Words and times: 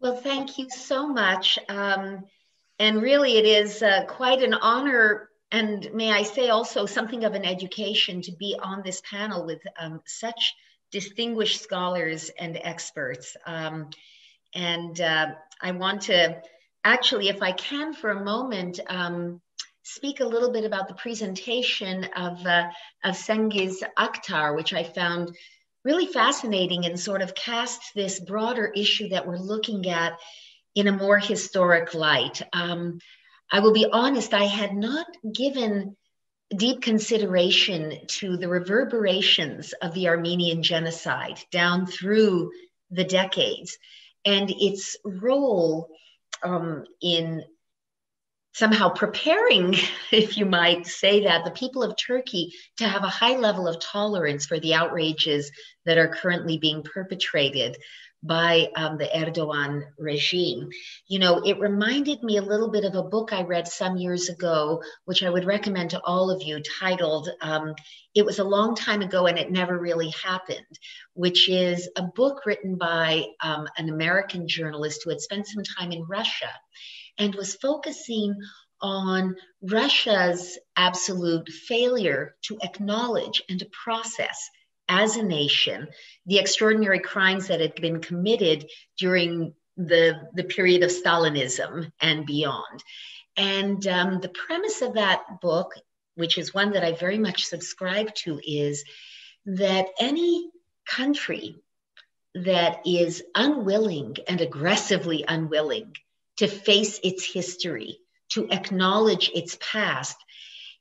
Well, 0.00 0.16
thank 0.16 0.58
you 0.58 0.70
so 0.70 1.08
much. 1.08 1.58
Um, 1.68 2.24
and 2.78 3.02
really, 3.02 3.36
it 3.36 3.44
is 3.44 3.82
uh, 3.82 4.04
quite 4.06 4.42
an 4.42 4.54
honor, 4.54 5.28
and 5.50 5.90
may 5.92 6.12
I 6.12 6.22
say 6.22 6.50
also 6.50 6.86
something 6.86 7.24
of 7.24 7.34
an 7.34 7.44
education 7.44 8.22
to 8.22 8.32
be 8.32 8.56
on 8.62 8.82
this 8.84 9.02
panel 9.10 9.44
with 9.44 9.60
um, 9.76 10.00
such 10.06 10.54
distinguished 10.92 11.60
scholars 11.60 12.30
and 12.38 12.56
experts. 12.62 13.36
Um, 13.44 13.90
and 14.54 15.00
uh, 15.00 15.26
I 15.60 15.72
want 15.72 16.02
to 16.02 16.40
actually, 16.84 17.28
if 17.28 17.42
I 17.42 17.50
can 17.50 17.92
for 17.92 18.10
a 18.10 18.24
moment, 18.24 18.78
um, 18.88 19.40
speak 19.82 20.20
a 20.20 20.24
little 20.24 20.52
bit 20.52 20.64
about 20.64 20.86
the 20.86 20.94
presentation 20.94 22.04
of, 22.16 22.46
uh, 22.46 22.68
of 23.02 23.16
Cengiz 23.16 23.82
Aktar, 23.98 24.54
which 24.54 24.72
I 24.72 24.84
found 24.84 25.36
really 25.88 26.06
fascinating 26.06 26.84
and 26.84 27.00
sort 27.00 27.22
of 27.22 27.34
casts 27.34 27.92
this 27.94 28.20
broader 28.20 28.70
issue 28.76 29.08
that 29.08 29.26
we're 29.26 29.38
looking 29.38 29.88
at 29.88 30.12
in 30.74 30.86
a 30.86 30.92
more 30.92 31.18
historic 31.18 31.94
light. 31.94 32.42
Um, 32.52 32.98
I 33.50 33.60
will 33.60 33.72
be 33.72 33.86
honest, 33.90 34.34
I 34.34 34.44
had 34.44 34.74
not 34.74 35.06
given 35.34 35.96
deep 36.54 36.82
consideration 36.82 38.00
to 38.06 38.36
the 38.36 38.48
reverberations 38.48 39.72
of 39.80 39.94
the 39.94 40.08
Armenian 40.08 40.62
genocide 40.62 41.40
down 41.50 41.86
through 41.86 42.50
the 42.90 43.04
decades 43.04 43.78
and 44.26 44.50
its 44.50 44.94
role 45.06 45.88
um, 46.42 46.84
in 47.00 47.42
somehow 48.52 48.88
preparing, 48.88 49.74
if 50.12 50.36
you 50.36 50.46
might 50.46 50.86
say 50.86 51.24
that, 51.24 51.44
the 51.44 51.50
people 51.50 51.82
of 51.82 51.96
Turkey 51.96 52.52
to 52.76 52.88
have 52.88 53.04
a 53.04 53.08
high 53.08 53.36
level 53.36 53.68
of 53.68 53.80
tolerance 53.80 54.46
for 54.46 54.58
the 54.60 54.74
outrages 54.74 55.50
that 55.84 55.98
are 55.98 56.08
currently 56.08 56.58
being 56.58 56.82
perpetrated 56.82 57.76
by 58.22 58.68
um, 58.74 58.98
the 58.98 59.06
Erdogan 59.06 59.84
regime. 59.96 60.68
You 61.06 61.20
know, 61.20 61.40
it 61.44 61.60
reminded 61.60 62.22
me 62.22 62.36
a 62.36 62.42
little 62.42 62.70
bit 62.70 62.84
of 62.84 62.94
a 62.94 63.02
book 63.02 63.32
I 63.32 63.42
read 63.42 63.68
some 63.68 63.96
years 63.96 64.28
ago, 64.28 64.82
which 65.04 65.22
I 65.22 65.30
would 65.30 65.44
recommend 65.44 65.90
to 65.90 66.02
all 66.02 66.30
of 66.30 66.42
you, 66.42 66.60
titled 66.80 67.28
um, 67.40 67.74
It 68.14 68.24
Was 68.24 68.40
a 68.40 68.44
Long 68.44 68.74
Time 68.74 69.02
Ago 69.02 69.26
and 69.26 69.38
It 69.38 69.52
Never 69.52 69.78
Really 69.78 70.10
Happened, 70.10 70.66
which 71.14 71.48
is 71.48 71.88
a 71.96 72.02
book 72.02 72.44
written 72.44 72.76
by 72.76 73.24
um, 73.40 73.68
an 73.76 73.88
American 73.88 74.48
journalist 74.48 75.02
who 75.04 75.10
had 75.10 75.20
spent 75.20 75.46
some 75.46 75.62
time 75.62 75.92
in 75.92 76.02
Russia 76.02 76.50
and 77.18 77.34
was 77.34 77.56
focusing 77.56 78.36
on 78.80 79.36
Russia's 79.62 80.58
absolute 80.76 81.48
failure 81.48 82.36
to 82.42 82.58
acknowledge 82.62 83.42
and 83.48 83.58
to 83.58 83.66
process 83.66 84.48
as 84.88 85.16
a 85.16 85.22
nation 85.22 85.88
the 86.26 86.38
extraordinary 86.38 87.00
crimes 87.00 87.48
that 87.48 87.60
had 87.60 87.74
been 87.74 88.00
committed 88.00 88.70
during 88.96 89.54
the, 89.76 90.28
the 90.34 90.44
period 90.44 90.82
of 90.82 90.90
Stalinism 90.90 91.92
and 92.00 92.26
beyond. 92.26 92.82
And 93.36 93.86
um, 93.86 94.20
the 94.20 94.30
premise 94.30 94.82
of 94.82 94.94
that 94.94 95.40
book, 95.40 95.74
which 96.14 96.38
is 96.38 96.54
one 96.54 96.72
that 96.72 96.84
I 96.84 96.92
very 96.92 97.18
much 97.18 97.44
subscribe 97.44 98.14
to, 98.16 98.40
is 98.44 98.84
that 99.46 99.86
any 100.00 100.50
country 100.86 101.56
that 102.34 102.80
is 102.86 103.22
unwilling 103.34 104.16
and 104.26 104.40
aggressively 104.40 105.24
unwilling 105.26 105.94
to 106.38 106.46
face 106.46 107.00
its 107.02 107.24
history, 107.24 107.98
to 108.30 108.48
acknowledge 108.50 109.30
its 109.34 109.56
past, 109.60 110.16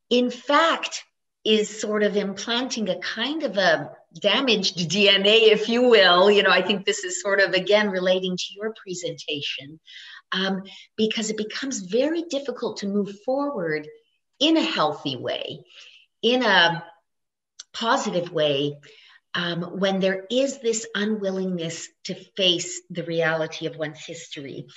in 0.09 0.30
fact, 0.30 1.03
is 1.44 1.80
sort 1.80 2.03
of 2.03 2.17
implanting 2.17 2.89
a 2.89 3.00
kind 3.00 3.44
of 3.44 3.58
a 3.58 3.91
damaged 4.19 4.78
DNA, 4.89 5.52
if 5.52 5.69
you 5.69 5.89
will. 5.89 6.30
You 6.30 6.44
know, 6.44 6.50
I 6.50 6.61
think 6.61 6.85
this 6.85 7.03
is 7.03 7.22
sort 7.22 7.39
of 7.39 7.53
again 7.53 7.89
relating 7.89 8.35
to 8.35 8.45
your 8.55 8.73
presentation, 8.73 9.80
um, 10.31 10.63
because 10.97 11.30
it 11.30 11.38
becomes 11.38 11.80
very 11.80 12.23
difficult 12.23 12.78
to 12.78 12.88
move 12.88 13.17
forward 13.25 13.88
in 14.39 14.58
a 14.58 14.61
healthy 14.61 15.16
way, 15.16 15.63
in 16.22 16.44
a 16.44 16.83
positive 17.74 18.31
way, 18.31 18.78
um, 19.34 19.62
when 19.79 20.00
there 20.00 20.25
is 20.29 20.59
this 20.59 20.85
unwillingness 20.95 21.88
to 22.06 22.16
face 22.35 22.81
the 22.89 23.03
reality 23.03 23.68
of 23.68 23.78
one's 23.78 24.03
history. 24.03 24.68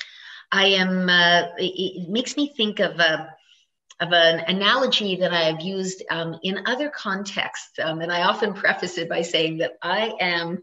I 0.52 0.66
am, 0.66 1.08
uh, 1.08 1.42
it, 1.58 1.72
it, 2.02 2.08
makes 2.08 2.36
me 2.36 2.52
think 2.56 2.80
of 2.80 2.98
a, 2.98 3.28
of 4.00 4.12
an 4.12 4.40
analogy 4.40 5.16
that 5.16 5.32
I've 5.32 5.60
used 5.60 6.02
um, 6.10 6.38
in 6.42 6.62
other 6.66 6.88
contexts. 6.88 7.78
Um, 7.78 8.00
and 8.00 8.10
I 8.10 8.22
often 8.22 8.54
preface 8.54 8.96
it 8.96 9.08
by 9.08 9.22
saying 9.22 9.58
that 9.58 9.72
I 9.82 10.14
am 10.20 10.62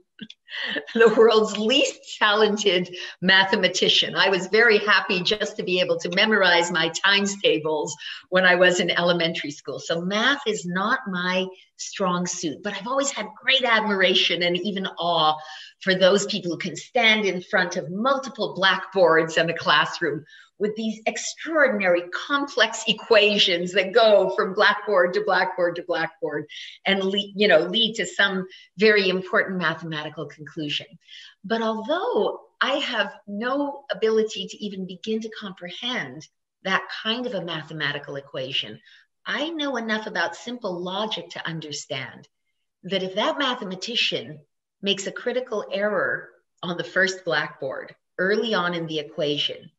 the 0.95 1.13
world's 1.15 1.57
least 1.57 2.17
talented 2.17 2.95
mathematician. 3.21 4.15
I 4.15 4.29
was 4.29 4.47
very 4.47 4.79
happy 4.79 5.21
just 5.21 5.55
to 5.57 5.63
be 5.63 5.79
able 5.79 5.99
to 5.99 6.15
memorize 6.15 6.71
my 6.71 6.91
times 7.05 7.39
tables 7.41 7.95
when 8.29 8.45
I 8.45 8.55
was 8.55 8.79
in 8.79 8.89
elementary 8.89 9.51
school. 9.51 9.79
So 9.79 10.01
math 10.01 10.41
is 10.47 10.65
not 10.65 10.99
my 11.07 11.45
strong 11.77 12.25
suit, 12.25 12.63
but 12.63 12.73
I've 12.73 12.87
always 12.87 13.11
had 13.11 13.27
great 13.39 13.63
admiration 13.63 14.41
and 14.41 14.57
even 14.57 14.87
awe 14.97 15.35
for 15.81 15.93
those 15.93 16.25
people 16.25 16.51
who 16.51 16.57
can 16.57 16.75
stand 16.75 17.25
in 17.25 17.41
front 17.41 17.77
of 17.77 17.91
multiple 17.91 18.55
blackboards 18.55 19.37
in 19.37 19.49
a 19.49 19.57
classroom 19.57 20.25
with 20.59 20.75
these 20.75 21.01
extraordinary 21.05 22.03
complex 22.09 22.83
equations 22.87 23.73
that 23.73 23.93
go 23.93 24.33
from 24.35 24.53
blackboard 24.53 25.13
to 25.13 25.23
blackboard 25.25 25.75
to 25.75 25.83
blackboard 25.83 26.45
and 26.85 27.03
lead, 27.03 27.33
you 27.35 27.47
know 27.47 27.59
lead 27.59 27.95
to 27.95 28.05
some 28.05 28.45
very 28.77 29.09
important 29.09 29.57
mathematical 29.57 30.25
conclusion. 30.25 30.87
But 31.43 31.61
although 31.61 32.41
i 32.61 32.73
have 32.77 33.13
no 33.27 33.83
ability 33.91 34.47
to 34.47 34.57
even 34.57 34.87
begin 34.87 35.21
to 35.21 35.29
comprehend 35.39 36.27
that 36.63 36.83
kind 37.03 37.25
of 37.25 37.33
a 37.33 37.43
mathematical 37.43 38.15
equation 38.15 38.79
i 39.25 39.49
know 39.49 39.77
enough 39.77 40.07
about 40.07 40.35
simple 40.35 40.81
logic 40.81 41.29
to 41.29 41.47
understand 41.47 42.27
that 42.83 43.03
if 43.03 43.15
that 43.15 43.37
mathematician 43.37 44.39
makes 44.81 45.07
a 45.07 45.11
critical 45.11 45.65
error 45.71 46.29
on 46.63 46.77
the 46.77 46.83
first 46.83 47.25
blackboard 47.25 47.95
early 48.17 48.53
on 48.53 48.73
in 48.73 48.87
the 48.87 48.99
equation 48.99 49.69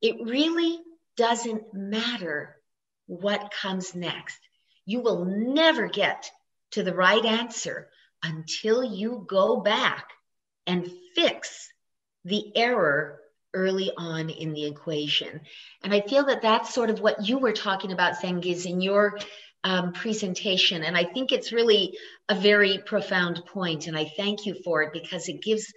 it 0.00 0.16
really 0.22 0.78
doesn't 1.16 1.74
matter 1.74 2.56
what 3.06 3.52
comes 3.60 3.94
next. 3.94 4.38
You 4.86 5.00
will 5.00 5.24
never 5.24 5.88
get 5.88 6.30
to 6.72 6.82
the 6.82 6.94
right 6.94 7.24
answer 7.24 7.88
until 8.22 8.82
you 8.84 9.24
go 9.28 9.60
back 9.60 10.10
and 10.66 10.90
fix 11.14 11.68
the 12.24 12.56
error 12.56 13.20
early 13.52 13.90
on 13.96 14.30
in 14.30 14.52
the 14.52 14.66
equation. 14.66 15.40
And 15.82 15.92
I 15.92 16.00
feel 16.00 16.26
that 16.26 16.42
that's 16.42 16.72
sort 16.72 16.90
of 16.90 17.00
what 17.00 17.26
you 17.26 17.38
were 17.38 17.52
talking 17.52 17.92
about, 17.92 18.16
Cengiz, 18.16 18.66
in 18.66 18.80
your 18.80 19.18
um, 19.64 19.92
presentation. 19.92 20.82
And 20.82 20.96
I 20.96 21.04
think 21.04 21.32
it's 21.32 21.52
really 21.52 21.98
a 22.28 22.34
very 22.34 22.78
profound 22.78 23.42
point, 23.46 23.86
and 23.86 23.96
I 23.96 24.04
thank 24.16 24.46
you 24.46 24.54
for 24.64 24.82
it 24.82 24.92
because 24.92 25.28
it 25.28 25.42
gives 25.42 25.72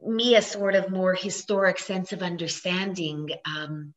me 0.00 0.36
a 0.36 0.42
sort 0.42 0.74
of 0.74 0.90
more 0.90 1.14
historic 1.14 1.78
sense 1.78 2.12
of 2.12 2.22
understanding 2.22 3.30
um, 3.44 3.94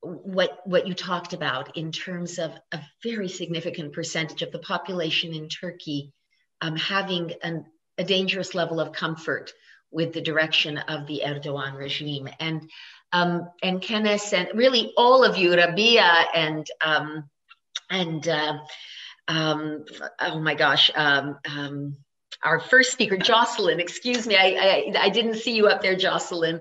what 0.00 0.60
what 0.64 0.86
you 0.86 0.94
talked 0.94 1.32
about 1.32 1.76
in 1.76 1.90
terms 1.90 2.38
of 2.38 2.52
a 2.72 2.80
very 3.02 3.28
significant 3.28 3.92
percentage 3.92 4.42
of 4.42 4.52
the 4.52 4.58
population 4.58 5.34
in 5.34 5.48
Turkey 5.48 6.12
um, 6.60 6.76
having 6.76 7.32
an, 7.42 7.66
a 7.96 8.04
dangerous 8.04 8.54
level 8.54 8.80
of 8.80 8.92
comfort 8.92 9.52
with 9.90 10.12
the 10.12 10.20
direction 10.20 10.78
of 10.78 11.06
the 11.06 11.22
Erdogan 11.24 11.76
regime. 11.76 12.28
And 12.38 12.70
um, 13.10 13.48
and 13.62 13.80
Kenes 13.80 14.32
and 14.32 14.48
really 14.54 14.92
all 14.96 15.24
of 15.24 15.38
you, 15.38 15.54
Rabia 15.54 16.26
and 16.34 16.66
um, 16.84 17.24
and 17.90 18.28
uh, 18.28 18.58
um, 19.26 19.84
oh 20.20 20.40
my 20.40 20.54
gosh, 20.54 20.90
um, 20.94 21.38
our 22.42 22.60
first 22.60 22.92
speaker, 22.92 23.16
Jocelyn. 23.16 23.80
Excuse 23.80 24.26
me, 24.26 24.36
I, 24.36 24.92
I, 24.96 25.04
I 25.06 25.08
didn't 25.08 25.36
see 25.36 25.54
you 25.54 25.66
up 25.66 25.82
there, 25.82 25.96
Jocelyn. 25.96 26.60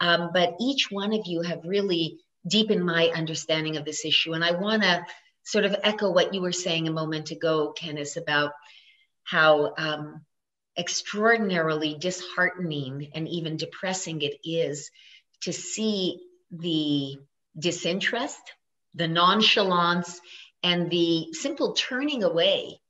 Um, 0.00 0.30
but 0.32 0.54
each 0.60 0.90
one 0.90 1.12
of 1.12 1.26
you 1.26 1.42
have 1.42 1.60
really 1.64 2.18
deepened 2.46 2.84
my 2.84 3.08
understanding 3.14 3.76
of 3.76 3.84
this 3.84 4.04
issue. 4.04 4.32
And 4.32 4.44
I 4.44 4.52
want 4.52 4.82
to 4.82 5.04
sort 5.44 5.64
of 5.64 5.76
echo 5.82 6.10
what 6.10 6.32
you 6.32 6.40
were 6.40 6.52
saying 6.52 6.88
a 6.88 6.92
moment 6.92 7.30
ago, 7.30 7.72
Kenneth, 7.76 8.16
about 8.16 8.52
how 9.24 9.74
um, 9.76 10.22
extraordinarily 10.78 11.96
disheartening 11.98 13.10
and 13.14 13.28
even 13.28 13.56
depressing 13.56 14.22
it 14.22 14.36
is 14.44 14.90
to 15.42 15.52
see 15.52 16.20
the 16.50 17.16
disinterest, 17.58 18.40
the 18.94 19.08
nonchalance, 19.08 20.20
and 20.62 20.90
the 20.90 21.32
simple 21.32 21.74
turning 21.74 22.22
away 22.22 22.80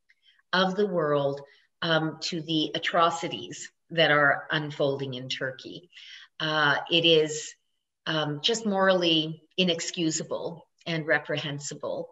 of 0.53 0.77
the 0.77 0.87
world 0.87 1.41
um, 1.83 2.19
to 2.21 2.41
the 2.43 2.73
atrocities 2.75 3.71
that 3.91 4.11
are 4.11 4.47
unfolding 4.51 5.15
in 5.15 5.29
Turkey. 5.29 5.91
Uh, 6.39 6.77
it 6.91 7.05
is 7.05 7.55
um, 8.07 8.41
just 8.43 8.67
morally 8.67 9.43
inexcusable 9.57 10.67
and 10.87 11.07
reprehensible, 11.07 12.11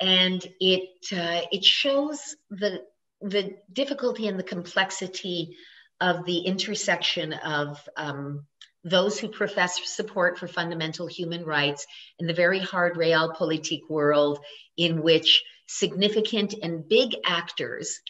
and 0.00 0.44
it 0.60 0.88
uh, 1.12 1.42
it 1.52 1.64
shows 1.64 2.36
the 2.50 2.82
the 3.20 3.56
difficulty 3.72 4.28
and 4.28 4.38
the 4.38 4.44
complexity 4.44 5.56
of 6.00 6.24
the 6.24 6.38
intersection 6.38 7.32
of 7.32 7.86
um, 7.96 8.46
those 8.84 9.18
who 9.18 9.28
profess 9.28 9.80
support 9.84 10.38
for 10.38 10.46
fundamental 10.46 11.06
human 11.06 11.44
rights 11.44 11.86
in 12.18 12.26
the 12.26 12.34
very 12.34 12.60
hard 12.60 12.94
realpolitik 12.94 13.82
world 13.88 14.38
in 14.76 15.02
which 15.02 15.42
significant 15.66 16.54
and 16.62 16.88
big 16.88 17.14
actors 17.26 18.00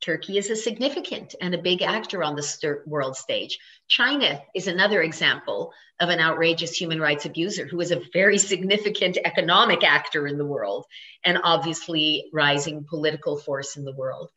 Turkey 0.00 0.38
is 0.38 0.50
a 0.50 0.56
significant 0.56 1.34
and 1.40 1.54
a 1.54 1.62
big 1.62 1.82
actor 1.82 2.22
on 2.22 2.36
the 2.36 2.82
world 2.86 3.16
stage. 3.16 3.58
China 3.88 4.40
is 4.54 4.66
another 4.66 5.02
example 5.02 5.72
of 6.00 6.10
an 6.10 6.20
outrageous 6.20 6.78
human 6.78 7.00
rights 7.00 7.24
abuser 7.24 7.66
who 7.66 7.80
is 7.80 7.90
a 7.90 8.02
very 8.12 8.38
significant 8.38 9.16
economic 9.24 9.82
actor 9.82 10.26
in 10.26 10.36
the 10.36 10.44
world 10.44 10.84
and 11.24 11.38
obviously 11.42 12.28
rising 12.32 12.84
political 12.88 13.36
force 13.36 13.76
in 13.76 13.84
the 13.84 13.94
world. 13.94 14.30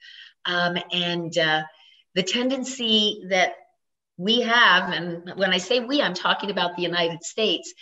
Um, 0.46 0.78
and 0.92 1.38
uh, 1.38 1.64
the 2.16 2.24
tendency 2.24 3.24
that 3.30 3.54
we 4.18 4.42
have, 4.42 4.92
and 4.94 5.34
when 5.36 5.52
I 5.52 5.58
say 5.58 5.80
we, 5.80 6.02
I'm 6.02 6.14
talking 6.14 6.50
about 6.50 6.76
the 6.76 6.84
United 6.84 7.24
States, 7.24 7.74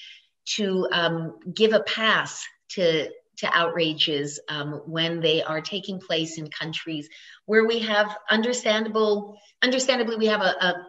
to 0.55 0.87
um, 0.91 1.39
give 1.53 1.73
a 1.73 1.81
pass 1.81 2.45
to 2.69 3.09
to 3.37 3.49
outrages 3.53 4.39
um, 4.49 4.81
when 4.85 5.19
they 5.19 5.43
are 5.43 5.61
taking 5.61 5.99
place 5.99 6.37
in 6.37 6.49
countries 6.49 7.07
where 7.45 7.65
we 7.65 7.79
have 7.79 8.17
understandable, 8.29 9.37
understandably, 9.61 10.15
we 10.15 10.27
have 10.27 10.41
a, 10.41 10.55
a, 10.65 10.87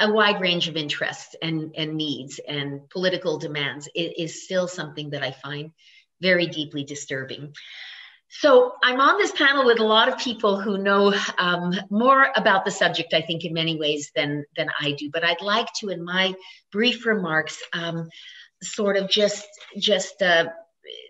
a 0.00 0.12
wide 0.12 0.40
range 0.40 0.68
of 0.68 0.76
interests 0.76 1.34
and, 1.42 1.74
and 1.76 1.96
needs 1.96 2.40
and 2.46 2.88
political 2.90 3.38
demands. 3.38 3.88
It 3.94 4.18
is 4.18 4.44
still 4.44 4.68
something 4.68 5.10
that 5.10 5.22
I 5.22 5.30
find 5.30 5.72
very 6.20 6.46
deeply 6.46 6.84
disturbing. 6.84 7.52
So 8.30 8.74
I'm 8.82 9.00
on 9.00 9.16
this 9.16 9.32
panel 9.32 9.64
with 9.64 9.80
a 9.80 9.84
lot 9.84 10.08
of 10.08 10.18
people 10.18 10.60
who 10.60 10.76
know 10.76 11.14
um, 11.38 11.72
more 11.90 12.30
about 12.36 12.64
the 12.64 12.70
subject, 12.70 13.14
I 13.14 13.22
think, 13.22 13.44
in 13.44 13.54
many 13.54 13.78
ways 13.78 14.12
than 14.14 14.44
than 14.54 14.68
I 14.78 14.92
do. 14.92 15.10
But 15.10 15.24
I'd 15.24 15.40
like 15.40 15.68
to, 15.80 15.88
in 15.88 16.04
my 16.04 16.34
brief 16.70 17.06
remarks, 17.06 17.62
um, 17.72 18.10
sort 18.62 18.98
of 18.98 19.08
just 19.08 19.48
just 19.78 20.20
uh, 20.20 20.48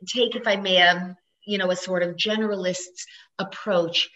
take, 0.06 0.36
if 0.36 0.46
I 0.46 0.56
may, 0.56 0.78
a, 0.78 0.92
um, 0.92 1.16
you 1.46 1.58
know, 1.58 1.70
a 1.70 1.76
sort 1.76 2.02
of 2.02 2.16
generalist's 2.16 3.06
approach 3.38 4.10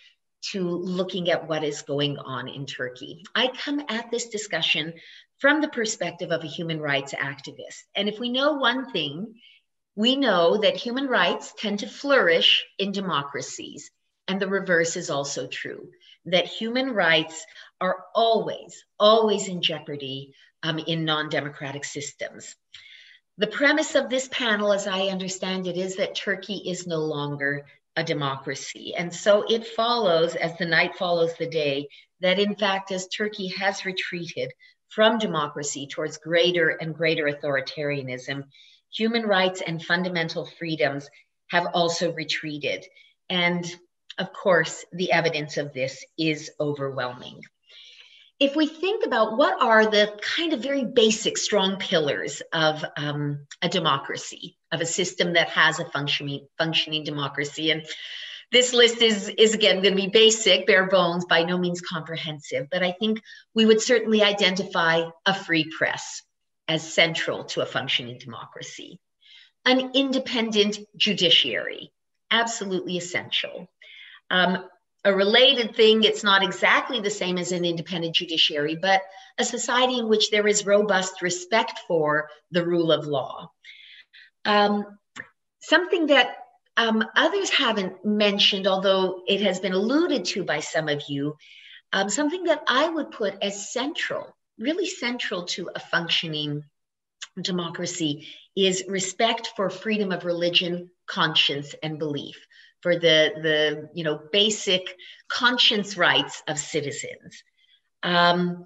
to 0.50 0.68
looking 0.68 1.30
at 1.30 1.48
what 1.48 1.64
is 1.64 1.82
going 1.82 2.18
on 2.18 2.48
in 2.48 2.66
Turkey. 2.66 3.22
I 3.34 3.48
come 3.48 3.82
at 3.88 4.10
this 4.10 4.28
discussion 4.28 4.94
from 5.38 5.60
the 5.60 5.68
perspective 5.68 6.30
of 6.30 6.42
a 6.42 6.48
human 6.48 6.80
rights 6.80 7.14
activist. 7.14 7.82
And 7.94 8.08
if 8.08 8.18
we 8.18 8.28
know 8.28 8.54
one 8.54 8.92
thing, 8.92 9.34
we 9.94 10.16
know 10.16 10.58
that 10.58 10.76
human 10.76 11.06
rights 11.06 11.52
tend 11.56 11.80
to 11.80 11.88
flourish 11.88 12.64
in 12.78 12.92
democracies. 12.92 13.90
And 14.28 14.40
the 14.40 14.48
reverse 14.48 14.96
is 14.96 15.10
also 15.10 15.46
true 15.46 15.88
that 16.26 16.46
human 16.46 16.90
rights 16.90 17.44
are 17.80 18.04
always, 18.14 18.84
always 18.98 19.48
in 19.48 19.62
jeopardy 19.62 20.34
um, 20.62 20.78
in 20.78 21.04
non 21.04 21.28
democratic 21.28 21.84
systems. 21.84 22.54
The 23.38 23.46
premise 23.46 23.94
of 23.94 24.10
this 24.10 24.28
panel, 24.28 24.72
as 24.72 24.86
I 24.86 25.06
understand 25.06 25.66
it, 25.66 25.76
is 25.76 25.96
that 25.96 26.14
Turkey 26.14 26.70
is 26.70 26.86
no 26.86 26.98
longer 26.98 27.64
a 27.96 28.04
democracy. 28.04 28.94
And 28.94 29.12
so 29.12 29.42
it 29.48 29.66
follows, 29.66 30.34
as 30.34 30.56
the 30.58 30.66
night 30.66 30.96
follows 30.96 31.34
the 31.36 31.48
day, 31.48 31.88
that 32.20 32.38
in 32.38 32.54
fact, 32.54 32.92
as 32.92 33.08
Turkey 33.08 33.48
has 33.48 33.84
retreated 33.84 34.52
from 34.88 35.18
democracy 35.18 35.86
towards 35.86 36.18
greater 36.18 36.68
and 36.68 36.94
greater 36.94 37.24
authoritarianism, 37.24 38.44
human 38.92 39.22
rights 39.22 39.62
and 39.66 39.82
fundamental 39.82 40.44
freedoms 40.44 41.08
have 41.48 41.66
also 41.72 42.12
retreated. 42.12 42.84
And 43.30 43.64
of 44.18 44.32
course, 44.32 44.84
the 44.92 45.10
evidence 45.10 45.56
of 45.56 45.72
this 45.72 46.04
is 46.18 46.50
overwhelming 46.60 47.42
if 48.42 48.56
we 48.56 48.66
think 48.66 49.06
about 49.06 49.38
what 49.38 49.62
are 49.62 49.86
the 49.86 50.18
kind 50.20 50.52
of 50.52 50.58
very 50.60 50.84
basic 50.84 51.38
strong 51.38 51.76
pillars 51.76 52.42
of 52.52 52.84
um, 52.96 53.46
a 53.62 53.68
democracy, 53.68 54.56
of 54.72 54.80
a 54.80 54.86
system 54.86 55.34
that 55.34 55.48
has 55.50 55.78
a 55.78 55.84
functioning 55.84 56.48
functioning 56.58 57.04
democracy, 57.04 57.70
and 57.70 57.86
this 58.50 58.74
list 58.74 59.00
is 59.00 59.28
is 59.28 59.54
again 59.54 59.80
going 59.80 59.94
to 59.96 60.02
be 60.02 60.08
basic, 60.08 60.66
bare 60.66 60.88
bones, 60.88 61.24
by 61.24 61.44
no 61.44 61.56
means 61.56 61.80
comprehensive, 61.80 62.66
but 62.68 62.82
I 62.82 62.90
think 62.90 63.22
we 63.54 63.64
would 63.64 63.80
certainly 63.80 64.24
identify 64.24 65.04
a 65.24 65.34
free 65.34 65.70
press 65.78 66.22
as 66.66 66.92
central 66.92 67.44
to 67.44 67.60
a 67.60 67.66
functioning 67.66 68.18
democracy, 68.18 68.98
an 69.64 69.92
independent 69.94 70.78
judiciary, 70.96 71.92
absolutely 72.28 72.96
essential. 72.96 73.70
Um, 74.30 74.64
a 75.04 75.12
related 75.12 75.74
thing. 75.74 76.04
It's 76.04 76.22
not 76.22 76.42
exactly 76.42 77.00
the 77.00 77.10
same 77.10 77.38
as 77.38 77.52
an 77.52 77.64
independent 77.64 78.14
judiciary, 78.14 78.76
but 78.76 79.02
a 79.38 79.44
society 79.44 79.98
in 79.98 80.08
which 80.08 80.30
there 80.30 80.46
is 80.46 80.66
robust 80.66 81.22
respect 81.22 81.80
for 81.88 82.28
the 82.50 82.64
rule 82.64 82.92
of 82.92 83.06
law. 83.06 83.50
Um, 84.44 84.98
something 85.60 86.06
that 86.06 86.36
um, 86.76 87.04
others 87.16 87.50
haven't 87.50 88.04
mentioned, 88.04 88.66
although 88.66 89.22
it 89.26 89.42
has 89.42 89.60
been 89.60 89.72
alluded 89.72 90.24
to 90.26 90.44
by 90.44 90.60
some 90.60 90.88
of 90.88 91.02
you, 91.08 91.36
um, 91.92 92.08
something 92.08 92.44
that 92.44 92.62
I 92.66 92.88
would 92.88 93.10
put 93.10 93.42
as 93.42 93.72
central, 93.72 94.34
really 94.58 94.86
central 94.86 95.44
to 95.44 95.70
a 95.74 95.80
functioning 95.80 96.64
democracy, 97.40 98.28
is 98.56 98.84
respect 98.88 99.50
for 99.56 99.68
freedom 99.68 100.12
of 100.12 100.24
religion, 100.24 100.90
conscience, 101.06 101.74
and 101.82 101.98
belief 101.98 102.46
for 102.82 102.96
the, 102.96 103.32
the 103.42 103.90
you 103.94 104.04
know, 104.04 104.20
basic 104.32 104.96
conscience 105.28 105.96
rights 105.96 106.42
of 106.48 106.58
citizens. 106.58 107.42
Um, 108.02 108.64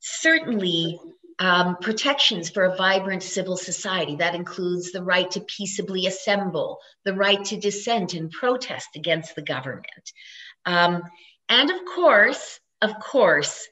certainly, 0.00 1.00
um, 1.38 1.76
protections 1.76 2.48
for 2.48 2.64
a 2.64 2.76
vibrant 2.76 3.22
civil 3.22 3.56
society. 3.56 4.16
That 4.16 4.34
includes 4.34 4.92
the 4.92 5.02
right 5.02 5.30
to 5.32 5.40
peaceably 5.40 6.06
assemble, 6.06 6.78
the 7.04 7.14
right 7.14 7.44
to 7.46 7.58
dissent 7.58 8.14
and 8.14 8.30
protest 8.30 8.88
against 8.94 9.34
the 9.34 9.42
government. 9.42 10.12
Um, 10.64 11.02
and 11.48 11.70
of 11.70 11.84
course, 11.84 12.58
of 12.80 12.98
course, 12.98 13.68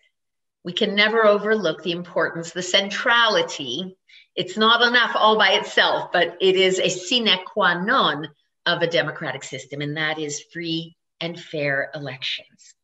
we 0.62 0.72
can 0.72 0.94
never 0.94 1.26
overlook 1.26 1.82
the 1.82 1.92
importance, 1.92 2.50
the 2.50 2.62
centrality. 2.62 3.96
It's 4.34 4.56
not 4.56 4.82
enough 4.82 5.12
all 5.14 5.36
by 5.36 5.52
itself, 5.52 6.10
but 6.12 6.38
it 6.40 6.56
is 6.56 6.78
a 6.78 6.88
sine 6.88 7.38
qua 7.46 7.74
non 7.82 8.28
of 8.66 8.82
a 8.82 8.86
democratic 8.86 9.44
system, 9.44 9.80
and 9.80 9.96
that 9.96 10.18
is 10.18 10.44
free 10.52 10.96
and 11.20 11.38
fair 11.38 11.90
elections. 11.94 12.74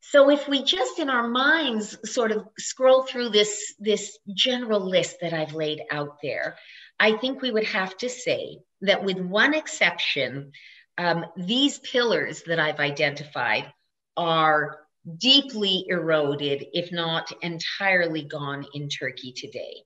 So 0.00 0.30
if 0.30 0.46
we 0.48 0.62
just 0.62 0.98
in 0.98 1.08
our 1.08 1.26
minds 1.26 1.96
sort 2.12 2.32
of 2.32 2.46
scroll 2.58 3.04
through 3.04 3.30
this, 3.30 3.74
this 3.78 4.18
general 4.34 4.80
list 4.80 5.16
that 5.22 5.32
I've 5.32 5.54
laid 5.54 5.80
out 5.90 6.18
there, 6.22 6.56
I 7.00 7.16
think 7.16 7.40
we 7.40 7.50
would 7.50 7.64
have 7.64 7.96
to 7.98 8.08
say 8.08 8.58
that 8.82 9.04
with 9.04 9.18
one 9.18 9.54
exception, 9.54 10.52
um, 10.98 11.24
these 11.36 11.78
pillars 11.78 12.42
that 12.46 12.58
I've 12.58 12.80
identified 12.80 13.72
are 14.16 14.80
deeply 15.16 15.86
eroded, 15.88 16.66
if 16.72 16.92
not 16.92 17.32
entirely 17.40 18.22
gone 18.22 18.66
in 18.74 18.88
Turkey 18.88 19.32
today. 19.32 19.82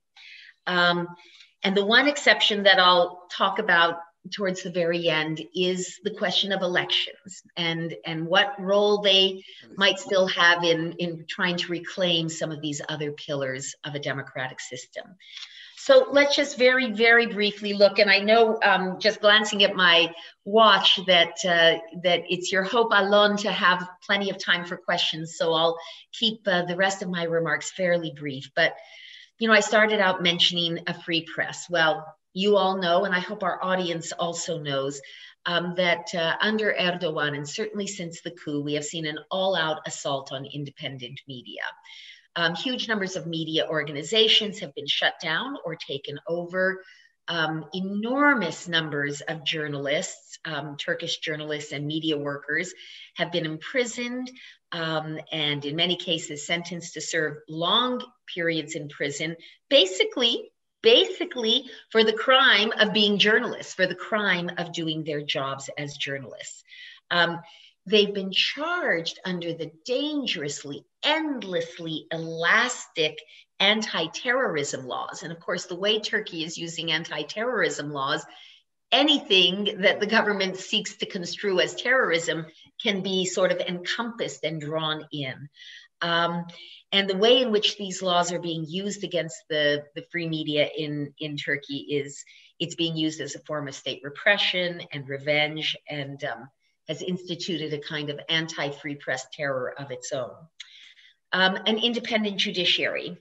Um, 0.67 1.07
and 1.63 1.77
the 1.77 1.87
one 1.87 2.09
exception 2.09 2.65
that 2.65 2.79
I'll 2.79 3.29
talk 3.31 3.59
about 3.59 3.99
towards 4.31 4.63
the 4.63 4.71
very 4.71 5.09
end 5.09 5.43
is 5.55 6.01
the 6.03 6.11
question 6.11 6.53
of 6.53 6.63
elections 6.63 7.43
and 7.57 7.95
and 8.05 8.27
what 8.27 8.61
role 8.61 9.01
they 9.03 9.45
might 9.77 9.99
still 9.99 10.27
have 10.27 10.65
in 10.65 10.93
in 10.93 11.25
trying 11.29 11.57
to 11.57 11.73
reclaim 11.73 12.29
some 12.29 12.51
of 12.51 12.61
these 12.61 12.81
other 12.89 13.13
pillars 13.13 13.75
of 13.85 13.95
a 13.95 13.99
democratic 13.99 14.61
system. 14.61 15.05
So 15.77 16.09
let's 16.11 16.35
just 16.35 16.59
very 16.59 16.91
very 16.91 17.27
briefly 17.27 17.73
look 17.73 17.99
and 17.99 18.11
i 18.11 18.19
know 18.19 18.59
um, 18.63 18.99
just 18.99 19.21
glancing 19.21 19.63
at 19.63 19.77
my 19.77 20.13
watch 20.45 20.99
that 21.07 21.35
uh, 21.45 21.79
that 22.03 22.23
it's 22.29 22.51
your 22.51 22.65
hope 22.65 22.91
alone 22.93 23.37
to 23.39 23.53
have 23.53 23.89
plenty 24.05 24.31
of 24.31 24.39
time 24.39 24.65
for 24.65 24.77
questions. 24.77 25.37
So 25.37 25.53
i'll 25.53 25.79
keep 26.13 26.41
uh, 26.47 26.65
the 26.65 26.77
rest 26.77 27.03
of 27.03 27.09
my 27.09 27.25
remarks 27.25 27.71
fairly 27.71 28.13
brief. 28.19 28.51
But 28.55 28.75
you 29.39 29.49
know 29.49 29.55
i 29.55 29.61
started 29.61 30.01
out 30.01 30.23
mentioning 30.23 30.81
a 30.87 30.95
free 30.95 31.23
press. 31.23 31.67
Well 31.71 32.17
you 32.37 32.59
all 32.59 32.77
know, 32.77 33.07
and 33.07 33.15
I 33.15 33.21
hope 33.21 33.43
our 33.43 33.59
audience 33.65 34.13
also 34.13 34.59
knows, 34.59 35.01
um, 35.47 35.73
that 35.77 36.15
uh, 36.15 36.37
under 36.43 36.75
Erdogan, 36.79 37.35
and 37.35 37.49
certainly 37.49 37.87
since 37.87 38.21
the 38.21 38.31
coup, 38.33 38.61
we 38.61 38.75
have 38.75 38.85
seen 38.85 39.07
an 39.07 39.19
all 39.31 39.57
out 39.57 39.81
assault 39.87 40.33
on 40.33 40.45
independent 40.45 41.19
media. 41.27 41.63
Um, 42.35 42.55
huge 42.55 42.89
numbers 42.89 43.17
of 43.17 43.27
media 43.27 43.67
organizations 43.67 44.59
have 44.59 44.75
been 44.75 44.87
shut 44.87 45.15
down 45.23 45.57
or 45.65 45.77
taken 45.77 46.19
over. 46.29 46.85
Um, 47.27 47.65
enormous 47.73 48.69
numbers 48.69 49.23
of 49.23 49.43
journalists, 49.43 50.39
um, 50.45 50.77
Turkish 50.77 51.17
journalists 51.21 51.73
and 51.73 51.87
media 51.87 52.19
workers, 52.19 52.75
have 53.15 53.33
been 53.33 53.47
imprisoned 53.47 54.31
um, 54.73 55.19
and, 55.33 55.65
in 55.65 55.75
many 55.75 55.97
cases, 55.97 56.47
sentenced 56.47 56.93
to 56.95 57.01
serve 57.01 57.39
long 57.49 58.03
periods 58.33 58.75
in 58.75 58.89
prison, 58.89 59.37
basically 59.71 60.51
basically 60.83 61.65
for 61.91 62.05
the 62.05 62.13
crime 62.13 62.73
of 62.79 62.93
being 62.93 63.19
journalists, 63.19 63.75
for 63.75 63.87
the 63.87 63.95
crime 63.95 64.51
of 64.59 64.73
doing 64.73 65.05
their 65.05 65.23
jobs 65.23 65.71
as 65.77 65.97
journalists. 65.97 66.63
Um, 67.11 67.41
they've 67.87 68.13
been 68.13 68.33
charged 68.33 69.19
under 69.25 69.53
the 69.53 69.71
dangerously, 69.85 70.85
endlessly 71.05 72.07
elastic 72.11 73.19
anti 73.61 74.07
terrorism 74.09 74.87
laws. 74.87 75.23
And 75.23 75.33
of 75.33 75.41
course, 75.41 75.67
the 75.67 75.77
way 75.77 76.01
Turkey 76.01 76.45
is 76.45 76.59
using 76.59 76.93
anti 76.93 77.23
terrorism 77.23 77.93
laws, 77.93 78.25
anything 78.93 79.79
that 79.81 80.01
the 80.01 80.07
government 80.07 80.57
seeks 80.57 80.97
to 80.97 81.07
construe 81.07 81.61
as 81.61 81.75
terrorism 81.75 82.47
can 82.83 83.03
be 83.03 83.25
sort 83.25 83.53
of 83.53 83.59
encompassed 83.59 84.45
and 84.45 84.61
drawn 84.61 85.07
in. 85.13 85.49
Um, 86.03 86.47
and 86.93 87.09
the 87.09 87.17
way 87.17 87.41
in 87.43 87.51
which 87.51 87.77
these 87.77 88.03
laws 88.03 88.33
are 88.33 88.39
being 88.39 88.65
used 88.67 89.05
against 89.05 89.37
the, 89.49 89.85
the 89.95 90.05
free 90.11 90.29
media 90.29 90.69
in, 90.77 91.13
in 91.19 91.37
Turkey 91.37 91.87
is 91.91 92.25
it's 92.59 92.75
being 92.75 92.97
used 92.97 93.21
as 93.21 93.35
a 93.35 93.41
form 93.41 93.69
of 93.69 93.75
state 93.75 94.01
repression 94.03 94.83
and 94.93 95.09
revenge 95.09 95.77
and 95.89 96.23
um, 96.25 96.49
has 96.89 97.03
instituted 97.03 97.73
a 97.73 97.79
kind 97.79 98.11
of 98.11 98.21
anti 98.29 98.71
free 98.71 98.95
press 98.95 99.27
terror 99.33 99.75
of 99.79 99.91
its 99.91 100.13
own. 100.13 100.31
Um, 101.33 101.57
an 101.67 101.79
independent 101.79 102.39
judiciary. 102.39 103.19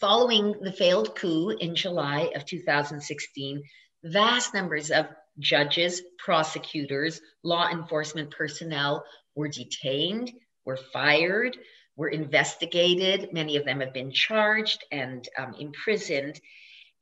Following 0.00 0.56
the 0.60 0.72
failed 0.72 1.14
coup 1.14 1.50
in 1.50 1.76
July 1.76 2.32
of 2.34 2.44
2016, 2.44 3.62
vast 4.02 4.54
numbers 4.54 4.90
of 4.90 5.06
judges, 5.38 6.02
prosecutors, 6.18 7.20
law 7.44 7.68
enforcement 7.68 8.30
personnel 8.30 9.04
were 9.36 9.48
detained, 9.48 10.32
were 10.64 10.78
fired, 10.92 11.56
were 11.96 12.08
investigated. 12.08 13.32
Many 13.32 13.56
of 13.56 13.64
them 13.64 13.80
have 13.80 13.92
been 13.92 14.12
charged 14.12 14.84
and 14.90 15.28
um, 15.38 15.54
imprisoned. 15.58 16.40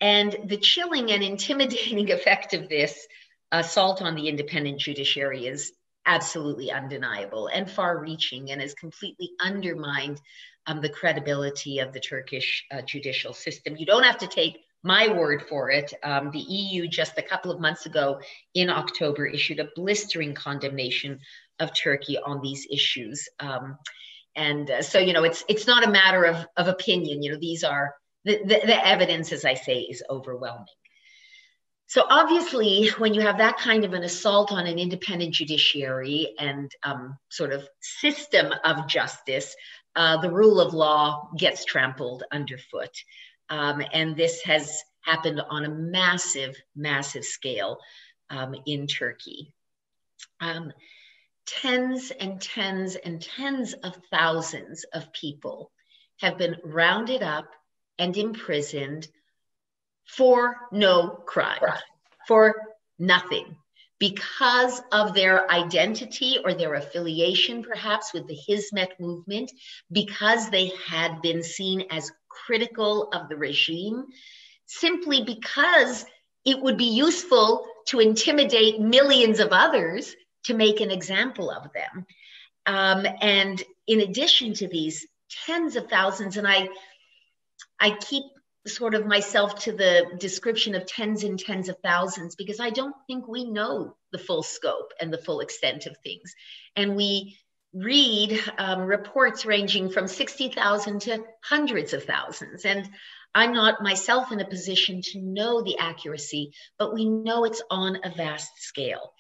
And 0.01 0.37
the 0.47 0.57
chilling 0.57 1.13
and 1.13 1.23
intimidating 1.23 2.11
effect 2.13 2.55
of 2.55 2.69
this 2.69 3.07
assault 3.53 4.03
on 4.03 4.15
the 4.15 4.29
independent 4.29 4.81
judiciary 4.81 5.47
is 5.47 5.73
absolutely 6.07 6.71
undeniable 6.71 7.49
and 7.49 7.71
far 7.71 7.99
reaching 7.99 8.51
and 8.51 8.61
has 8.61 8.75
completely 8.75 9.31
undermined 9.41 10.21
um, 10.67 10.81
the 10.81 10.89
credibility 10.89 11.79
of 11.79 11.93
the 11.93 12.01
Turkish 12.01 12.65
uh, 12.71 12.83
judicial 12.83 13.33
system. 13.33 13.77
You 13.77 13.87
don't 13.87 14.05
have 14.05 14.19
to 14.19 14.27
take 14.27 14.61
my 14.83 15.09
word 15.09 15.43
for 15.49 15.71
it. 15.71 15.93
Um, 16.03 16.31
the 16.31 16.39
EU 16.39 16.89
just 16.89 17.19
a 17.19 17.23
couple 17.23 17.51
of 17.51 17.61
months 17.61 17.87
ago 17.87 18.21
in 18.55 18.71
October 18.71 19.27
issued 19.27 19.61
a 19.61 19.69
blistering 19.77 20.35
condemnation 20.35 21.21
of 21.61 21.75
Turkey 21.75 22.19
on 22.19 22.41
these 22.41 22.67
issues. 22.71 23.29
Um, 23.39 23.79
and 24.37 24.71
uh, 24.71 24.83
so, 24.83 24.99
you 24.99 25.13
know, 25.13 25.25
it's 25.25 25.45
it's 25.49 25.67
not 25.67 25.87
a 25.87 25.91
matter 25.91 26.25
of, 26.25 26.47
of 26.57 26.69
opinion. 26.69 27.23
You 27.23 27.33
know, 27.33 27.39
these 27.39 27.65
are 27.65 27.95
the, 28.25 28.39
the, 28.39 28.61
the 28.67 28.87
evidence, 28.87 29.33
as 29.33 29.45
I 29.45 29.55
say, 29.55 29.81
is 29.81 30.03
overwhelming. 30.09 30.67
So 31.87 32.05
obviously, 32.09 32.89
when 32.99 33.15
you 33.15 33.21
have 33.23 33.39
that 33.39 33.59
kind 33.59 33.85
of 33.85 33.95
an 33.95 34.05
assault 34.05 34.53
on 34.53 34.67
an 34.67 34.79
independent 34.79 35.35
judiciary 35.35 36.35
and 36.39 36.71
um, 36.85 37.19
sort 37.31 37.53
of 37.53 37.69
system 37.81 38.53
of 38.65 38.87
justice, 38.87 39.57
uh, 39.97 40.21
the 40.21 40.31
rule 40.31 40.61
of 40.61 40.73
law 40.73 41.29
gets 41.37 41.65
trampled 41.65 42.23
underfoot. 42.31 42.97
Um, 43.49 43.83
and 43.93 44.15
this 44.15 44.41
has 44.43 44.81
happened 45.01 45.41
on 45.51 45.65
a 45.65 45.69
massive, 45.69 46.55
massive 46.77 47.25
scale 47.25 47.79
um, 48.31 48.55
in 48.67 48.87
Turkey. 48.87 49.53
Tens 51.51 52.13
and 52.13 52.41
tens 52.41 52.95
and 52.95 53.21
tens 53.21 53.73
of 53.73 53.97
thousands 54.09 54.85
of 54.95 55.13
people 55.13 55.73
have 56.21 56.39
been 56.39 56.57
rounded 56.63 57.25
up 57.25 57.51
and 57.99 58.17
imprisoned 58.17 59.09
for 60.07 60.57
no 60.71 61.09
crime, 61.09 61.61
for 62.29 62.55
nothing, 63.01 63.57
because 63.99 64.81
of 64.93 65.13
their 65.13 65.51
identity 65.51 66.39
or 66.45 66.55
their 66.55 66.75
affiliation, 66.75 67.65
perhaps 67.65 68.13
with 68.13 68.29
the 68.29 68.39
Hizmet 68.49 69.01
movement, 69.01 69.51
because 69.91 70.51
they 70.51 70.73
had 70.87 71.21
been 71.21 71.43
seen 71.43 71.85
as 71.91 72.13
critical 72.29 73.09
of 73.13 73.29
the 73.29 73.37
regime, 73.37 74.07
simply 74.67 75.25
because 75.25 76.07
it 76.45 76.63
would 76.63 76.77
be 76.77 76.95
useful 76.95 77.67
to 77.89 77.99
intimidate 77.99 78.81
millions 78.81 79.41
of 79.41 79.49
others 79.51 80.15
to 80.51 80.57
make 80.57 80.81
an 80.81 80.91
example 80.91 81.51
of 81.51 81.73
them. 81.73 82.07
Um, 82.67 83.07
and 83.21 83.63
in 83.87 84.01
addition 84.01 84.53
to 84.55 84.69
these 84.69 85.07
tens 85.47 85.77
of 85.77 85.89
thousands, 85.89 86.37
and 86.37 86.47
I, 86.47 86.69
I 87.79 87.97
keep 87.97 88.25
sort 88.67 88.95
of 88.95 89.07
myself 89.07 89.61
to 89.61 89.73
the 89.73 90.17
description 90.19 90.75
of 90.75 90.87
tens 90.87 91.25
and 91.25 91.39
tens 91.39 91.69
of 91.69 91.79
thousands 91.83 92.35
because 92.35 92.61
I 92.61 92.71
don't 92.71 92.95
think 93.07 93.27
we 93.27 93.45
know 93.45 93.97
the 94.13 94.19
full 94.19 94.43
scope 94.43 94.93
and 95.01 95.13
the 95.13 95.19
full 95.19 95.41
extent 95.41 95.87
of 95.87 95.97
things. 95.99 96.35
And 96.77 96.97
we 96.97 97.39
read 97.73 98.43
um, 98.59 98.81
reports 98.81 99.47
ranging 99.47 99.91
from 99.91 100.09
60,000 100.09 101.01
to 101.03 101.25
hundreds 101.43 101.93
of 101.93 102.05
thousands. 102.05 102.65
And 102.65 102.91
I'm 103.35 103.53
not 103.53 103.83
myself 103.83 104.33
in 104.33 104.41
a 104.41 104.49
position 104.49 105.03
to 105.13 105.21
know 105.21 105.63
the 105.63 105.79
accuracy, 105.79 106.53
but 106.79 106.93
we 106.93 107.09
know 107.09 107.45
it's 107.45 107.63
on 107.71 108.01
a 108.03 108.11
vast 108.11 108.51
scale. 108.61 109.13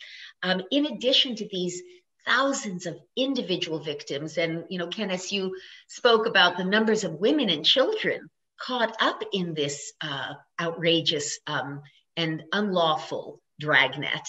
Um, 0.42 0.62
in 0.70 0.86
addition 0.86 1.36
to 1.36 1.48
these 1.48 1.82
thousands 2.26 2.86
of 2.86 2.98
individual 3.16 3.78
victims, 3.78 4.38
and 4.38 4.64
you 4.68 4.78
know, 4.78 4.88
Ken, 4.88 5.10
as 5.10 5.32
you 5.32 5.56
spoke 5.88 6.26
about 6.26 6.56
the 6.56 6.64
numbers 6.64 7.04
of 7.04 7.14
women 7.14 7.50
and 7.50 7.64
children 7.64 8.30
caught 8.60 8.94
up 9.00 9.22
in 9.32 9.54
this 9.54 9.92
uh, 10.00 10.34
outrageous 10.60 11.38
um, 11.46 11.82
and 12.16 12.42
unlawful 12.52 13.40
dragnet. 13.58 14.28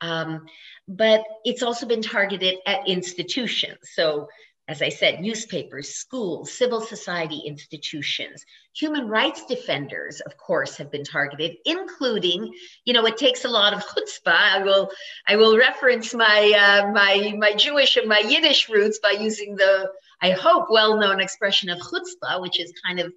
Um, 0.00 0.46
but 0.88 1.22
it's 1.44 1.62
also 1.62 1.86
been 1.86 2.02
targeted 2.02 2.56
at 2.66 2.88
institutions. 2.88 3.78
So, 3.94 4.28
as 4.68 4.80
I 4.80 4.90
said, 4.90 5.20
newspapers, 5.20 5.94
schools, 5.94 6.52
civil 6.52 6.80
society 6.80 7.42
institutions, 7.46 8.44
human 8.74 9.08
rights 9.08 9.44
defenders, 9.46 10.20
of 10.20 10.36
course, 10.36 10.76
have 10.76 10.90
been 10.90 11.04
targeted, 11.04 11.56
including, 11.64 12.52
you 12.84 12.92
know, 12.92 13.04
it 13.06 13.16
takes 13.16 13.44
a 13.44 13.48
lot 13.48 13.74
of 13.74 13.84
chutzpah. 13.84 14.28
I 14.28 14.62
will, 14.62 14.90
I 15.26 15.36
will 15.36 15.58
reference 15.58 16.14
my 16.14 16.52
uh, 16.56 16.92
my 16.92 17.34
my 17.38 17.54
Jewish 17.54 17.96
and 17.96 18.08
my 18.08 18.20
Yiddish 18.20 18.68
roots 18.68 19.00
by 19.00 19.10
using 19.10 19.56
the, 19.56 19.90
I 20.20 20.30
hope, 20.30 20.68
well-known 20.70 21.20
expression 21.20 21.68
of 21.68 21.78
chutzpah, 21.80 22.40
which 22.40 22.60
is 22.60 22.72
kind 22.86 23.00
of 23.00 23.12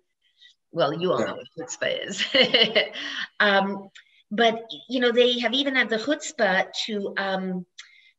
well, 0.72 0.94
you 0.94 1.14
all 1.14 1.20
know 1.20 1.38
what 1.38 1.48
chutzpah 1.58 2.08
is. 2.08 2.26
um, 3.40 3.90
but 4.32 4.68
you 4.90 5.00
know, 5.00 5.12
they 5.12 5.40
have 5.40 5.54
even 5.54 5.76
had 5.76 5.90
the 5.90 5.98
chutzpah 5.98 6.72
to 6.86 7.14
um, 7.18 7.66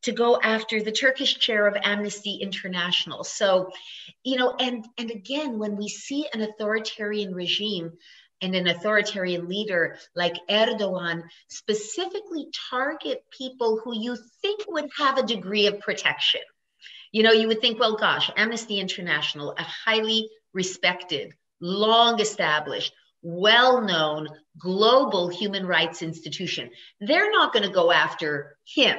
to 0.06 0.12
go 0.12 0.40
after 0.40 0.80
the 0.80 0.92
Turkish 0.92 1.36
chair 1.38 1.66
of 1.66 1.76
Amnesty 1.82 2.36
International. 2.36 3.25
So, 3.25 3.70
you 4.22 4.36
know, 4.36 4.54
and 4.58 4.86
and 4.96 5.10
again, 5.10 5.58
when 5.58 5.76
we 5.76 5.88
see 5.88 6.28
an 6.32 6.42
authoritarian 6.42 7.34
regime 7.34 7.90
and 8.40 8.54
an 8.54 8.68
authoritarian 8.68 9.48
leader 9.48 9.98
like 10.14 10.36
Erdogan 10.48 11.25
specifically 11.48 12.46
target 12.70 13.25
people 13.36 13.80
who 13.82 13.98
you 13.98 14.16
think 14.42 14.60
would 14.68 14.88
have 14.96 15.18
a 15.18 15.26
degree 15.26 15.66
of 15.66 15.80
protection. 15.80 16.42
You 17.10 17.25
know, 17.25 17.32
you 17.32 17.48
would 17.48 17.60
think, 17.60 17.80
well, 17.80 17.96
gosh, 17.96 18.30
Amnesty 18.36 18.78
International, 18.78 19.54
a 19.58 19.62
highly 19.62 20.28
respected 20.52 21.34
long 21.60 22.20
established, 22.20 22.92
well 23.22 23.80
known 23.80 24.28
global 24.56 25.28
human 25.28 25.66
rights 25.66 26.00
institution. 26.02 26.70
They're 27.00 27.32
not 27.32 27.52
going 27.52 27.64
to 27.64 27.75
go 27.75 27.90
after 27.90 28.56
him. 28.64 28.98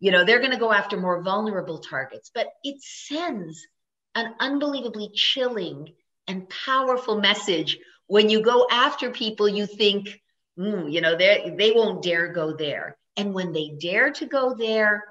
You 0.00 0.12
know, 0.12 0.24
they're 0.24 0.38
going 0.38 0.52
to 0.52 0.58
go 0.58 0.72
after 0.72 0.96
more 0.96 1.22
vulnerable 1.22 1.78
targets, 1.78 2.30
but 2.32 2.48
it 2.62 2.80
sends 2.80 3.66
an 4.14 4.34
unbelievably 4.38 5.10
chilling 5.14 5.92
and 6.26 6.48
powerful 6.48 7.20
message 7.20 7.78
when 8.06 8.30
you 8.30 8.42
go 8.42 8.66
after 8.70 9.10
people 9.10 9.48
you 9.48 9.66
think, 9.66 10.20
mm, 10.58 10.90
you 10.92 11.00
know, 11.00 11.16
they 11.16 11.54
they 11.56 11.72
won't 11.72 12.02
dare 12.02 12.32
go 12.32 12.56
there. 12.56 12.96
And 13.16 13.34
when 13.34 13.52
they 13.52 13.76
dare 13.80 14.12
to 14.12 14.26
go 14.26 14.54
there, 14.54 15.04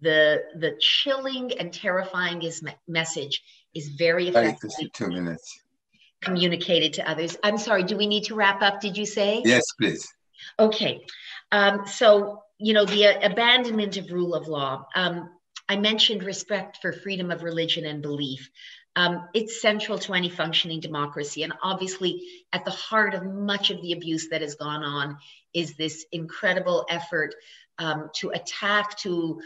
the 0.00 0.42
the 0.54 0.76
chilling 0.78 1.52
and 1.58 1.72
terrifying 1.72 2.42
is 2.42 2.62
me- 2.62 2.76
message 2.86 3.42
is 3.74 3.88
very 3.88 4.28
effective. 4.28 4.70
Two 4.92 5.08
minutes 5.08 5.60
communicated 6.22 6.94
to 6.94 7.08
others. 7.08 7.36
I'm 7.42 7.58
sorry, 7.58 7.84
do 7.84 7.96
we 7.96 8.06
need 8.06 8.24
to 8.24 8.34
wrap 8.34 8.62
up? 8.62 8.80
Did 8.80 8.96
you 8.96 9.06
say? 9.06 9.42
Yes, 9.44 9.62
please. 9.78 10.06
Okay. 10.58 11.04
Um, 11.52 11.86
so, 11.86 12.42
you 12.58 12.72
know, 12.72 12.84
the 12.84 13.06
uh, 13.06 13.30
abandonment 13.30 13.96
of 13.96 14.10
rule 14.10 14.34
of 14.34 14.48
law. 14.48 14.86
Um, 14.94 15.30
I 15.68 15.76
mentioned 15.76 16.22
respect 16.22 16.78
for 16.80 16.92
freedom 16.92 17.30
of 17.30 17.42
religion 17.42 17.84
and 17.86 18.02
belief. 18.02 18.50
Um, 18.94 19.28
it's 19.34 19.60
central 19.60 19.98
to 20.00 20.14
any 20.14 20.30
functioning 20.30 20.80
democracy. 20.80 21.42
And 21.42 21.52
obviously, 21.62 22.22
at 22.52 22.64
the 22.64 22.70
heart 22.70 23.14
of 23.14 23.24
much 23.24 23.70
of 23.70 23.82
the 23.82 23.92
abuse 23.92 24.28
that 24.30 24.40
has 24.40 24.54
gone 24.54 24.82
on 24.82 25.18
is 25.52 25.74
this 25.74 26.06
incredible 26.12 26.86
effort 26.88 27.34
um, 27.78 28.10
to 28.16 28.30
attack, 28.30 28.96
to 28.98 29.40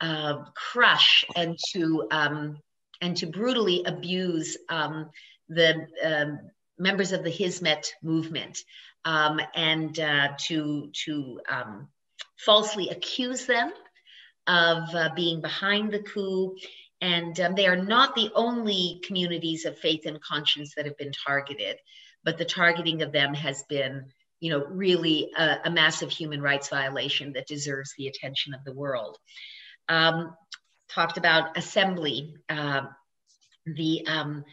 uh, 0.00 0.44
crush, 0.54 1.24
and 1.36 1.56
to 1.72 2.06
um, 2.10 2.58
and 3.00 3.16
to 3.16 3.26
brutally 3.26 3.82
abuse 3.84 4.58
um, 4.68 5.10
the 5.48 5.86
um, 6.04 6.38
members 6.78 7.12
of 7.12 7.24
the 7.24 7.30
Hizmet 7.30 7.86
movement 8.02 8.58
um, 9.04 9.40
and 9.54 9.98
uh, 9.98 10.28
to, 10.46 10.90
to 11.04 11.40
falsely 12.44 12.88
accuse 12.88 13.46
them 13.46 13.72
of 14.46 14.94
uh, 14.94 15.10
being 15.14 15.40
behind 15.40 15.92
the 15.92 16.00
coup 16.00 16.56
And 17.02 17.38
um, 17.40 17.54
they 17.56 17.66
are 17.66 17.76
not 17.76 18.14
the 18.14 18.30
only 18.34 19.00
communities 19.04 19.64
of 19.64 19.78
faith 19.78 20.06
and 20.06 20.22
conscience 20.22 20.74
that 20.76 20.86
have 20.86 20.96
been 20.96 21.12
targeted, 21.26 21.76
but 22.24 22.38
the 22.38 22.44
targeting 22.44 23.02
of 23.02 23.10
them 23.10 23.34
has 23.34 23.64
been, 23.68 24.06
you 24.38 24.50
know, 24.50 24.64
really 24.66 25.30
a, 25.36 25.58
a 25.64 25.70
massive 25.70 26.10
human 26.10 26.40
rights 26.40 26.68
violation 26.68 27.32
that 27.32 27.48
deserves 27.48 27.92
the 27.98 28.06
attention 28.06 28.54
of 28.54 28.64
the 28.64 28.72
world. 28.72 29.18
Um, 29.88 30.36
talked 30.88 31.18
about 31.18 31.58
assembly, 31.58 32.36
uh, 32.48 32.82
the 33.66 34.06
um, 34.06 34.44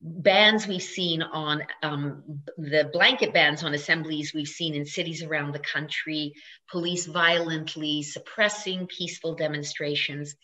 bans 0.00 0.66
we've 0.66 0.82
seen 0.82 1.22
on 1.22 1.62
um, 1.82 2.40
the 2.56 2.88
blanket 2.92 3.34
bans 3.34 3.64
on 3.64 3.74
assemblies 3.74 4.32
we've 4.32 4.46
seen 4.46 4.74
in 4.74 4.86
cities 4.86 5.22
around 5.22 5.52
the 5.52 5.58
country, 5.58 6.34
police 6.70 7.06
violently 7.06 8.02
suppressing 8.02 8.86
peaceful 8.86 9.34
demonstrations. 9.34 10.36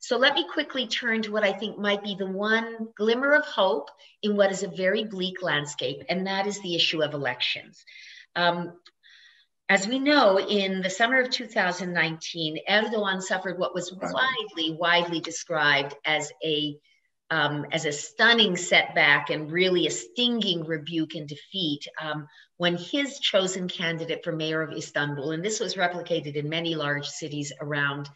So 0.00 0.16
let 0.16 0.34
me 0.34 0.46
quickly 0.50 0.86
turn 0.86 1.22
to 1.22 1.32
what 1.32 1.44
I 1.44 1.52
think 1.52 1.76
might 1.76 2.02
be 2.02 2.14
the 2.14 2.26
one 2.26 2.88
glimmer 2.96 3.34
of 3.34 3.44
hope 3.44 3.90
in 4.22 4.36
what 4.36 4.52
is 4.52 4.62
a 4.62 4.68
very 4.68 5.04
bleak 5.04 5.42
landscape, 5.42 6.02
and 6.08 6.26
that 6.26 6.46
is 6.46 6.60
the 6.60 6.76
issue 6.76 7.02
of 7.02 7.12
elections. 7.12 7.84
Um, 8.36 8.74
as 9.68 9.86
we 9.86 9.98
know, 9.98 10.38
in 10.38 10.82
the 10.82 10.90
summer 10.90 11.20
of 11.20 11.30
2019, 11.30 12.58
Erdogan 12.68 13.20
suffered 13.20 13.58
what 13.58 13.74
was 13.74 13.92
widely, 13.92 14.76
widely 14.76 15.20
described 15.20 15.94
as 16.04 16.32
a 16.44 16.76
um, 17.30 17.66
as 17.70 17.84
a 17.84 17.92
stunning 17.92 18.56
setback 18.56 19.30
and 19.30 19.52
really 19.52 19.86
a 19.86 19.90
stinging 19.90 20.64
rebuke 20.64 21.14
and 21.14 21.28
defeat 21.28 21.86
um, 22.00 22.26
when 22.56 22.76
his 22.76 23.18
chosen 23.20 23.68
candidate 23.68 24.24
for 24.24 24.32
mayor 24.32 24.62
of 24.62 24.76
Istanbul, 24.76 25.30
and 25.30 25.44
this 25.44 25.60
was 25.60 25.76
replicated 25.76 26.34
in 26.34 26.48
many 26.48 26.74
large 26.74 27.06
cities 27.06 27.52
around 27.60 28.08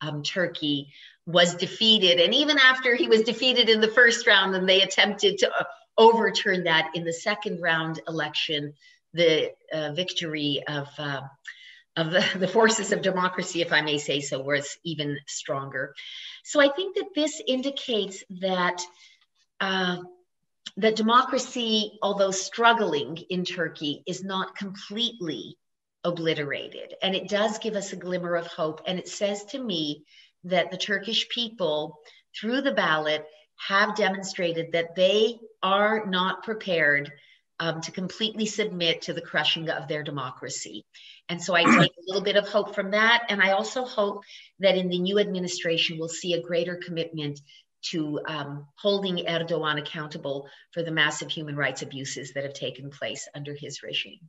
um, 0.00 0.22
Turkey, 0.22 0.92
was 1.26 1.54
defeated. 1.54 2.18
And 2.18 2.34
even 2.34 2.58
after 2.58 2.96
he 2.96 3.08
was 3.08 3.22
defeated 3.22 3.68
in 3.68 3.80
the 3.80 3.88
first 3.88 4.26
round, 4.26 4.56
and 4.56 4.68
they 4.68 4.82
attempted 4.82 5.38
to 5.38 5.50
uh, 5.50 5.64
overturn 5.96 6.64
that 6.64 6.90
in 6.94 7.04
the 7.04 7.12
second 7.12 7.60
round 7.60 8.00
election, 8.08 8.74
the 9.12 9.52
uh, 9.72 9.92
victory 9.92 10.62
of 10.66 10.88
uh, 10.98 11.20
of 11.96 12.10
the, 12.10 12.24
the, 12.38 12.48
forces 12.48 12.92
of 12.92 13.02
democracy, 13.02 13.60
if 13.60 13.72
I 13.72 13.82
may 13.82 13.98
say 13.98 14.20
so, 14.20 14.40
was 14.40 14.78
even 14.84 15.18
stronger. 15.26 15.94
So 16.44 16.60
I 16.60 16.68
think 16.68 16.96
that 16.96 17.10
this 17.14 17.40
indicates 17.46 18.24
that 18.40 18.82
uh, 19.60 19.98
that 20.78 20.96
democracy, 20.96 21.98
although 22.02 22.30
struggling 22.30 23.18
in 23.28 23.44
Turkey, 23.44 24.02
is 24.06 24.24
not 24.24 24.56
completely 24.56 25.56
obliterated, 26.04 26.94
and 27.02 27.14
it 27.14 27.28
does 27.28 27.58
give 27.58 27.74
us 27.74 27.92
a 27.92 27.96
glimmer 27.96 28.34
of 28.36 28.46
hope. 28.46 28.80
And 28.86 28.98
it 28.98 29.08
says 29.08 29.44
to 29.46 29.58
me 29.58 30.04
that 30.44 30.70
the 30.70 30.78
Turkish 30.78 31.28
people, 31.28 31.98
through 32.34 32.62
the 32.62 32.72
ballot, 32.72 33.24
have 33.68 33.94
demonstrated 33.94 34.72
that 34.72 34.96
they 34.96 35.38
are 35.62 36.06
not 36.06 36.42
prepared 36.42 37.12
um, 37.60 37.80
to 37.82 37.92
completely 37.92 38.46
submit 38.46 39.02
to 39.02 39.12
the 39.12 39.20
crushing 39.20 39.70
of 39.70 39.86
their 39.86 40.02
democracy. 40.02 40.84
And 41.28 41.42
so 41.42 41.54
I 41.54 41.64
take 41.64 41.92
a 41.92 42.04
little 42.06 42.22
bit 42.22 42.36
of 42.36 42.48
hope 42.48 42.74
from 42.74 42.90
that. 42.90 43.24
And 43.28 43.40
I 43.40 43.52
also 43.52 43.84
hope 43.84 44.22
that 44.58 44.76
in 44.76 44.88
the 44.88 44.98
new 44.98 45.18
administration, 45.18 45.98
we'll 45.98 46.08
see 46.08 46.34
a 46.34 46.42
greater 46.42 46.76
commitment 46.76 47.40
to 47.90 48.20
um, 48.26 48.66
holding 48.76 49.16
Erdogan 49.26 49.78
accountable 49.78 50.48
for 50.72 50.82
the 50.82 50.90
massive 50.90 51.30
human 51.30 51.56
rights 51.56 51.82
abuses 51.82 52.32
that 52.34 52.44
have 52.44 52.54
taken 52.54 52.90
place 52.90 53.28
under 53.34 53.54
his 53.54 53.82
regime. 53.82 54.20